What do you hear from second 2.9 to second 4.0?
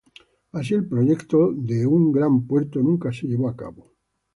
se llevó a cabo.